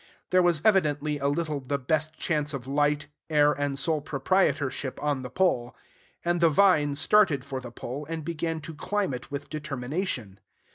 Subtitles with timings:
[0.31, 5.21] There was evidently a little the best chance of light, air, and sole proprietorship on
[5.21, 5.75] the pole.
[6.25, 10.39] And the vine started for the pole, and began to climb it with determination.